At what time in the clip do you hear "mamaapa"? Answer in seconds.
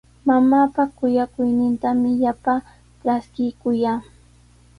0.27-0.81